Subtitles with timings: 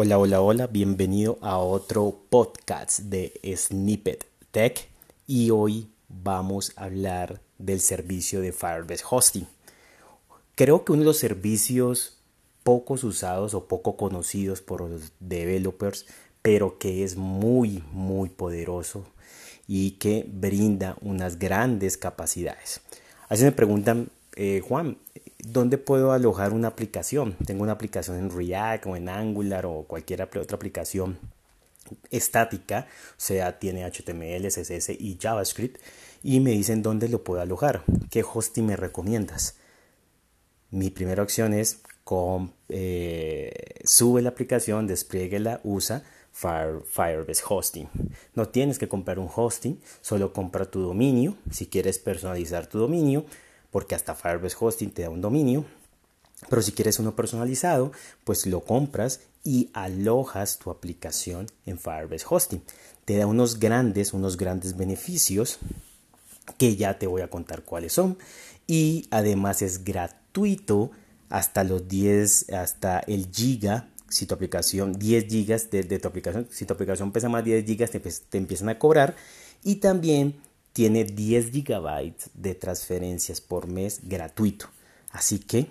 [0.00, 4.88] Hola, hola, hola, bienvenido a otro podcast de Snippet Tech
[5.26, 9.48] y hoy vamos a hablar del servicio de Firebase Hosting.
[10.54, 12.20] Creo que uno de los servicios
[12.62, 16.06] pocos usados o poco conocidos por los developers,
[16.42, 19.02] pero que es muy, muy poderoso
[19.66, 22.82] y que brinda unas grandes capacidades.
[23.28, 24.96] Así me preguntan, eh, Juan,
[25.38, 27.36] ¿dónde puedo alojar una aplicación?
[27.46, 31.18] Tengo una aplicación en React o en Angular o cualquier otra aplicación
[32.10, 35.80] estática, o sea, tiene HTML, CSS y JavaScript,
[36.22, 39.56] y me dicen dónde lo puedo alojar, qué hosting me recomiendas.
[40.70, 47.88] Mi primera opción es con, eh, sube la aplicación, desplieguela, usa Firebase Hosting.
[48.34, 51.36] No tienes que comprar un hosting, solo compra tu dominio.
[51.50, 53.24] Si quieres personalizar tu dominio,
[53.70, 55.64] porque hasta Firebase Hosting te da un dominio.
[56.48, 57.92] Pero si quieres uno personalizado,
[58.24, 62.62] pues lo compras y alojas tu aplicación en Firebase Hosting.
[63.04, 65.58] Te da unos grandes, unos grandes beneficios
[66.56, 68.18] que ya te voy a contar cuáles son.
[68.66, 70.90] Y además es gratuito
[71.28, 73.88] hasta los 10, hasta el giga.
[74.08, 77.90] Si tu aplicación, 10 gigas de, tu aplicación, si tu aplicación pesa más 10 gigas,
[77.90, 79.16] te, te empiezan a cobrar.
[79.62, 80.40] Y también
[80.78, 84.68] tiene 10 gigabytes de transferencias por mes gratuito.
[85.10, 85.66] Así que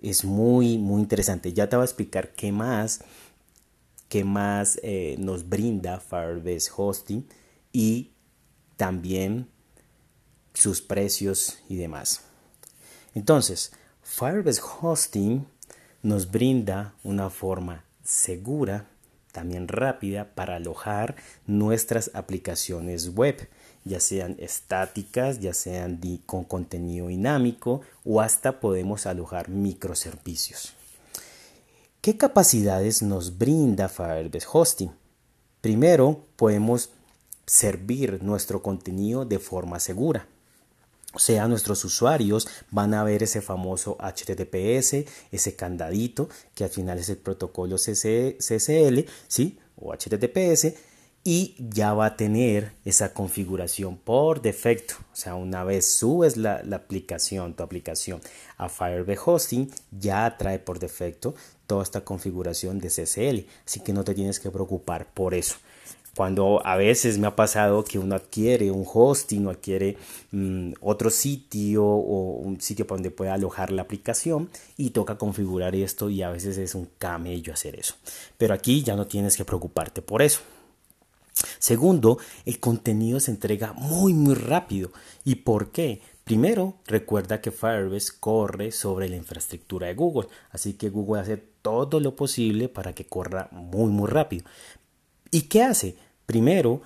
[0.00, 1.52] es muy, muy interesante.
[1.52, 3.04] Ya te voy a explicar qué más,
[4.08, 7.28] qué más eh, nos brinda Firebase Hosting
[7.70, 8.12] y
[8.78, 9.50] también
[10.54, 12.22] sus precios y demás.
[13.14, 15.44] Entonces, Firebase Hosting
[16.00, 18.88] nos brinda una forma segura,
[19.34, 23.48] también rápida para alojar nuestras aplicaciones web
[23.84, 30.72] ya sean estáticas, ya sean con contenido dinámico o hasta podemos alojar microservicios.
[32.00, 34.90] ¿Qué capacidades nos brinda Firebase Hosting?
[35.60, 36.90] Primero, podemos
[37.44, 40.28] servir nuestro contenido de forma segura.
[41.16, 47.08] Sea, nuestros usuarios van a ver ese famoso HTTPS, ese candadito, que al final es
[47.08, 49.58] el protocolo CCL, ¿sí?
[49.76, 50.74] O HTTPS,
[51.24, 54.96] y ya va a tener esa configuración por defecto.
[55.12, 58.20] O sea, una vez subes la, aplicación, tu aplicación
[58.58, 61.34] a Firebase Hosting, ya trae por defecto
[61.66, 63.48] toda esta configuración de CSL.
[63.66, 65.56] Así que no te tienes que preocupar por eso.
[66.16, 69.96] Cuando a veces me ha pasado que uno adquiere un hosting o adquiere
[70.30, 75.74] mm, otro sitio o un sitio para donde pueda alojar la aplicación y toca configurar
[75.74, 77.94] esto y a veces es un camello hacer eso.
[78.38, 80.40] Pero aquí ya no tienes que preocuparte por eso.
[81.58, 84.92] Segundo, el contenido se entrega muy muy rápido.
[85.24, 86.00] ¿Y por qué?
[86.24, 92.00] Primero, recuerda que Firebase corre sobre la infraestructura de Google, así que Google hace todo
[92.00, 94.44] lo posible para que corra muy muy rápido.
[95.34, 95.96] ¿Y qué hace?
[96.26, 96.82] Primero,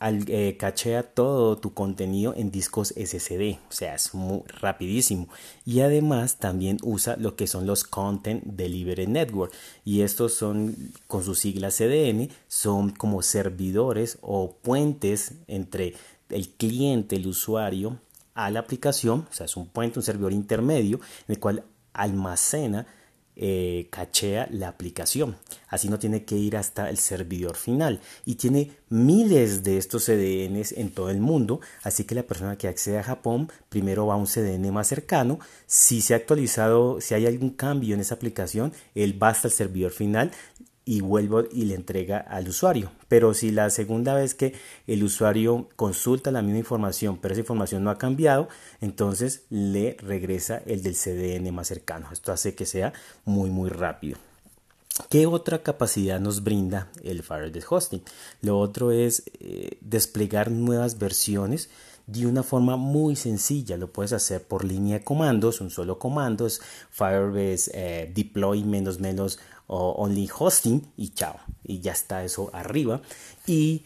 [0.00, 5.28] eh, cachea todo tu contenido en discos SSD, o sea, es muy rapidísimo.
[5.66, 9.52] Y además también usa lo que son los Content Delivery Network.
[9.84, 10.74] Y estos son,
[11.06, 15.96] con sus siglas CDN, son como servidores o puentes entre
[16.30, 18.00] el cliente, el usuario,
[18.32, 20.98] a la aplicación, o sea, es un puente, un servidor intermedio,
[21.28, 22.86] en el cual almacena
[23.36, 25.36] eh, cachea la aplicación.
[25.68, 28.00] Así no tiene que ir hasta el servidor final.
[28.24, 31.60] Y tiene miles de estos CDNs en todo el mundo.
[31.82, 35.38] Así que la persona que accede a Japón primero va a un CDN más cercano.
[35.66, 39.54] Si se ha actualizado, si hay algún cambio en esa aplicación, él va hasta el
[39.54, 40.30] servidor final
[40.88, 42.92] y vuelvo y le entrega al usuario.
[43.08, 44.54] Pero si la segunda vez que
[44.86, 48.48] el usuario consulta la misma información, pero esa información no ha cambiado,
[48.80, 52.08] entonces le regresa el del CDN más cercano.
[52.12, 52.92] Esto hace que sea
[53.24, 54.16] muy muy rápido.
[55.10, 58.02] ¿Qué otra capacidad nos brinda el Firebase Hosting?
[58.40, 61.68] Lo otro es eh, desplegar nuevas versiones
[62.06, 63.76] de una forma muy sencilla.
[63.76, 66.60] Lo puedes hacer por línea de comandos, un solo comando es
[66.90, 71.36] Firebase eh, deploy menos menos o only hosting y chao.
[71.64, 73.02] Y ya está eso arriba.
[73.46, 73.84] Y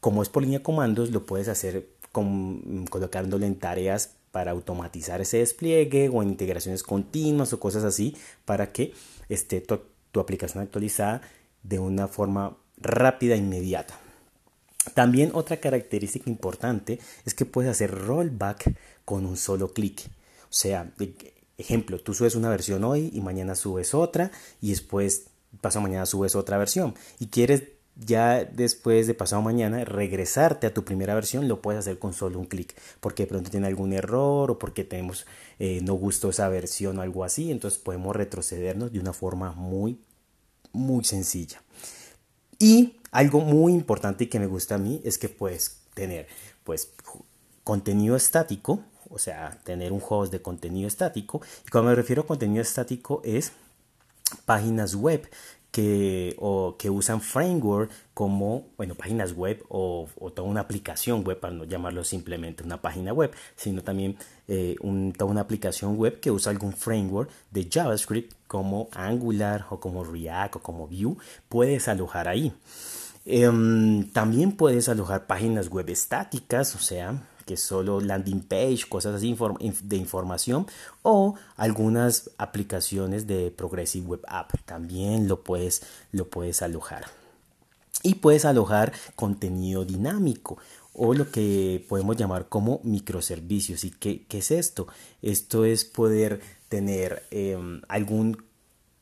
[0.00, 5.38] como es por línea de comandos, lo puedes hacer colocándole en tareas para automatizar ese
[5.38, 8.92] despliegue o en integraciones continuas o cosas así para que
[9.28, 9.80] esté tu,
[10.12, 11.22] tu aplicación actualizada
[11.62, 13.98] de una forma rápida e inmediata.
[14.94, 18.74] También otra característica importante es que puedes hacer rollback
[19.04, 20.08] con un solo clic.
[20.44, 20.90] O sea,
[21.58, 25.26] ejemplo, tú subes una versión hoy y mañana subes otra y después
[25.60, 27.64] pasado mañana subes otra versión y quieres
[27.96, 32.38] ya después de pasado mañana regresarte a tu primera versión lo puedes hacer con solo
[32.38, 35.26] un clic porque de pronto tiene algún error o porque tenemos
[35.58, 39.98] eh, no gustó esa versión o algo así entonces podemos retrocedernos de una forma muy
[40.72, 41.62] muy sencilla.
[42.58, 46.26] Y algo muy importante y que me gusta a mí es que puedes tener
[46.64, 46.92] pues
[47.64, 51.40] contenido estático, o sea, tener un host de contenido estático.
[51.66, 53.52] Y cuando me refiero a contenido estático es
[54.44, 55.28] páginas web
[55.70, 61.54] que, o, que usan framework como, bueno, páginas web o, toda una aplicación web, para
[61.54, 64.16] no llamarlo simplemente una página web, sino también
[64.48, 64.76] eh,
[65.16, 70.56] toda una aplicación web que usa algún framework de JavaScript como Angular o como React
[70.56, 71.16] o como Vue,
[71.48, 72.52] puedes alojar ahí.
[73.24, 79.34] Em, también puedes alojar páginas web estáticas, o sea, que solo landing page, cosas así
[79.82, 80.66] de información
[81.00, 84.52] o algunas aplicaciones de Progressive Web App.
[84.66, 87.06] También lo puedes, lo puedes alojar.
[88.02, 90.58] Y puedes alojar contenido dinámico
[90.92, 93.82] o lo que podemos llamar como microservicios.
[93.84, 94.86] ¿Y qué, es esto?
[95.22, 98.44] Esto es poder tener em, algún,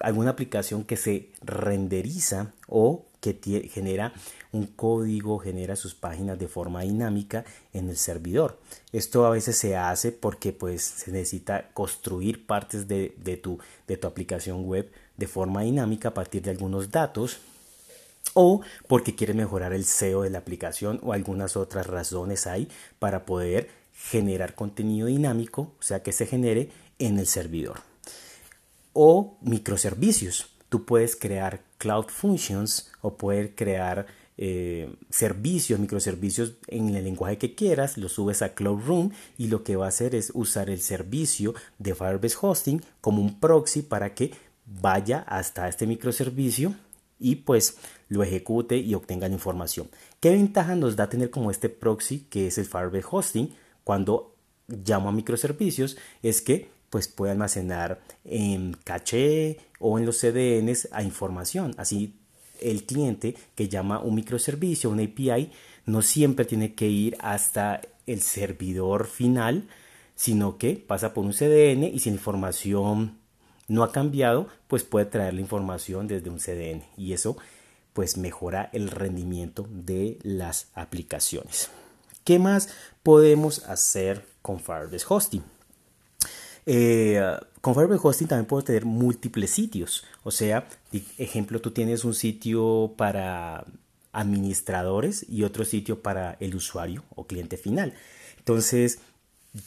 [0.00, 4.12] alguna aplicación que se renderiza o que genera
[4.50, 8.58] un código, genera sus páginas de forma dinámica en el servidor.
[8.92, 13.10] Esto a veces se hace porque pues se necesita construir partes de,
[13.40, 17.38] tu, de tu aplicación web de forma dinámica a partir de algunos datos
[18.34, 23.24] o porque quieres mejorar el SEO de la aplicación o algunas otras razones hay para
[23.24, 27.80] poder generar contenido dinámico, o sea que se genere en el servidor.
[28.92, 30.48] O microservicios.
[30.72, 34.06] Tú puedes crear Cloud Functions o poder crear
[34.38, 39.64] eh, servicios, microservicios en el lenguaje que quieras, lo subes a Cloud Room y lo
[39.64, 44.14] que va a hacer es usar el servicio de Firebase Hosting como un proxy para
[44.14, 44.32] que
[44.64, 46.74] vaya hasta este microservicio
[47.20, 47.76] y pues
[48.08, 49.90] lo ejecute y obtenga la información.
[50.20, 53.54] ¿Qué ventaja nos da tener como este proxy que es el Firebase Hosting
[53.84, 54.34] cuando
[54.68, 55.98] llamo a microservicios?
[56.22, 61.74] Es que pues puede almacenar en caché o en los CDNs a información.
[61.78, 62.20] Así
[62.60, 65.50] el cliente que llama un microservicio, un API,
[65.86, 69.68] no siempre tiene que ir hasta el servidor final,
[70.16, 73.16] sino que pasa por un CDN y si la información
[73.68, 77.38] no ha cambiado, pues puede traer la información desde un CDN y eso
[77.94, 81.70] pues mejora el rendimiento de las aplicaciones.
[82.22, 82.68] ¿Qué más
[83.02, 85.42] podemos hacer con Firebase Hosting?
[86.66, 87.20] Eh,
[87.60, 90.04] con Firebase Hosting también puedes tener múltiples sitios.
[90.24, 90.68] O sea,
[91.18, 93.64] ejemplo, tú tienes un sitio para
[94.12, 97.94] administradores y otro sitio para el usuario o cliente final.
[98.38, 98.98] Entonces,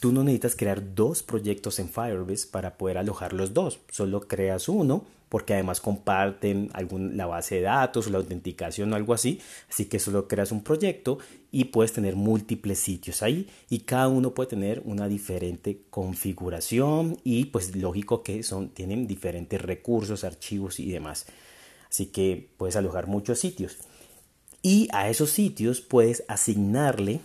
[0.00, 3.80] tú no necesitas crear dos proyectos en Firebase para poder alojar los dos.
[3.90, 8.96] Solo creas uno porque además comparten algún, la base de datos o la autenticación o
[8.96, 9.40] algo así.
[9.68, 11.18] Así que solo creas un proyecto
[11.50, 17.46] y puedes tener múltiples sitios ahí y cada uno puede tener una diferente configuración y
[17.46, 21.26] pues lógico que son, tienen diferentes recursos, archivos y demás.
[21.88, 23.78] Así que puedes alojar muchos sitios.
[24.62, 27.20] Y a esos sitios puedes asignarle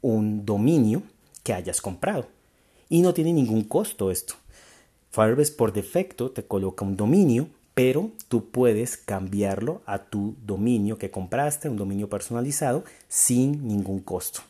[0.00, 1.02] un dominio
[1.44, 2.26] que hayas comprado.
[2.88, 4.34] Y no tiene ningún costo esto.
[5.12, 11.12] Firebase por defecto te coloca un dominio, pero tú puedes cambiarlo a tu dominio que
[11.12, 14.40] compraste, un dominio personalizado, sin ningún costo.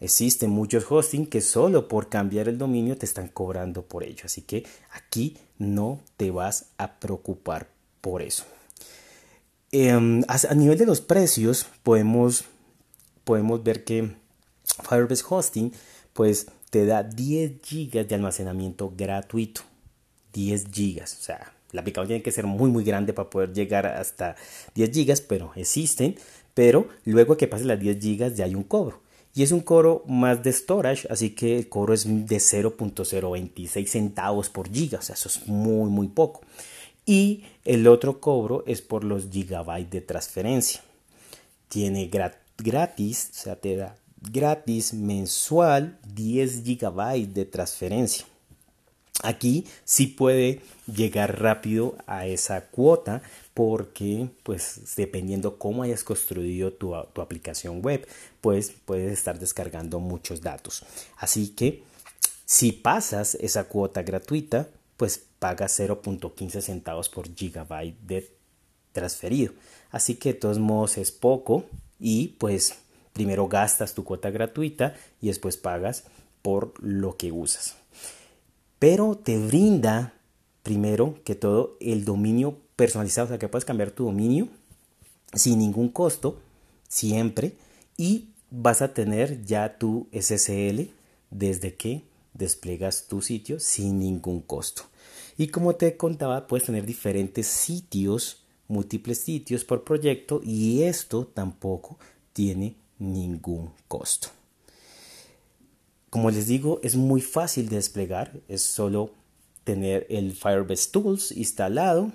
[0.00, 4.22] Existen muchos hosting que solo por cambiar el dominio te están cobrando por ello.
[4.24, 7.68] Así que aquí no te vas a preocupar
[8.00, 8.44] por eso.
[9.72, 12.44] Em, a nivel de los precios, podemos,
[13.24, 14.14] podemos ver que
[14.88, 15.72] Firebase Hosting
[16.16, 19.60] pues, te da 10 GB de almacenamiento gratuito.
[20.32, 21.16] 10 gigas.
[21.20, 24.34] O sea, la aplicación tiene que ser muy muy grande para poder llegar hasta
[24.74, 26.16] 10 gigas, pero existen.
[26.54, 29.02] Pero luego que pase las 10 gigas ya hay un cobro.
[29.34, 34.48] Y es un cobro más de storage, así que el cobro es de 0.026 centavos
[34.48, 34.98] por giga.
[34.98, 36.40] O sea, eso es muy muy poco.
[37.04, 40.80] Y el otro cobro es por los gigabytes de transferencia.
[41.68, 42.10] Tiene
[42.58, 48.26] gratis, o sea, te da gratis mensual 10 gigabytes de transferencia.
[49.22, 53.22] Aquí sí puede llegar rápido a esa cuota
[53.54, 58.06] porque pues dependiendo cómo hayas construido tu, aplicación web
[58.42, 60.84] pues puedes estar descargando muchos datos
[61.16, 61.82] así que
[62.44, 64.68] si pasas esa cuota gratuita
[64.98, 68.30] pues pagas 0.15 centavos por gigabyte de
[68.92, 69.54] transferido
[69.90, 71.64] así que de todos modos es poco
[71.98, 72.74] y pues
[73.16, 76.04] primero gastas tu cuota gratuita y después pagas
[76.42, 77.74] por lo que usas
[78.78, 80.14] pero te brinda
[80.62, 84.48] primero que todo el dominio personalizado, o sea que puedes cambiar tu dominio
[85.32, 86.38] sin ningún costo,
[86.88, 87.56] siempre,
[87.96, 90.90] y vas a tener ya tu SSL
[91.30, 92.02] desde que
[92.34, 94.82] desplegas tu sitio sin ningún costo.
[95.38, 101.98] Y como te contaba, puedes tener diferentes sitios múltiples sitios por proyecto y esto tampoco
[102.32, 104.28] tiene ningún costo.
[106.10, 109.10] Como les digo, es muy fácil de desplegar, es solo
[109.64, 112.12] tener el Firebase Tools instalado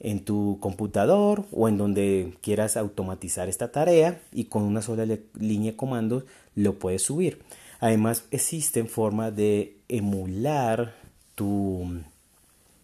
[0.00, 5.06] en tu computador o en donde quieras automatizar esta tarea y con una sola
[5.38, 6.24] línea de comandos
[6.54, 7.42] lo puedes subir.
[7.80, 10.94] Además existe forma de emular
[11.34, 12.00] tu,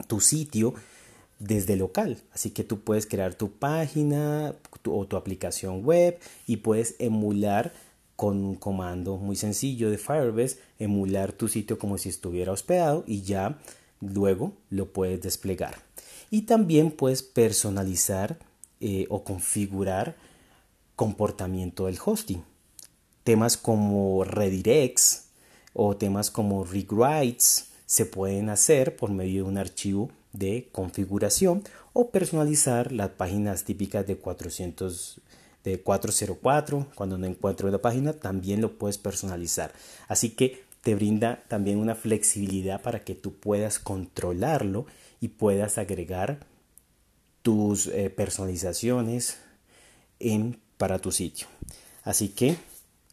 [0.07, 0.75] tu sitio
[1.39, 2.19] desde local.
[2.33, 7.73] Así que tú puedes crear tu página o tu aplicación web y puedes emular
[8.17, 13.23] con un comando muy sencillo de Firebase, emular tu sitio como si estuviera hospedado y
[13.23, 13.59] ya
[14.01, 15.77] luego lo puedes desplegar.
[16.31, 18.39] Y también puedes personalizar
[18.81, 20.17] eh, o configurar
[20.97, 22.43] comportamiento del hosting.
[23.23, 25.27] Temas como redirects
[25.75, 31.63] o temas como rewrites se pueden hacer por medio de un archivo de configuración
[31.93, 35.21] o personalizar las páginas típicas de 400
[35.65, 39.73] de 404 cuando no encuentro la página también lo puedes personalizar.
[40.07, 44.87] Así que te brinda también una flexibilidad para que tú puedas controlarlo
[45.21, 46.47] y puedas agregar
[47.43, 49.39] tus eh, personalizaciones
[50.21, 51.49] en, para tu sitio.
[52.05, 52.57] Así que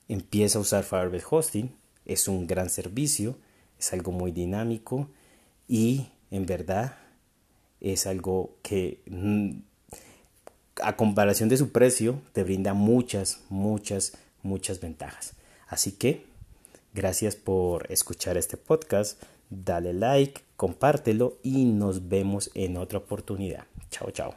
[0.07, 1.75] empieza a usar Firebase Hosting.
[2.05, 3.35] Es un gran servicio
[3.83, 5.09] es algo muy dinámico
[5.67, 6.95] y en verdad
[7.83, 9.51] es algo que mm,
[10.81, 15.33] a comparación de su precio te brinda muchas, muchas, muchas ventajas.
[15.67, 16.25] Así que
[16.93, 23.65] gracias por escuchar este podcast, dale like, compártelo y nos vemos en otra oportunidad.
[23.91, 24.33] Chao, chao.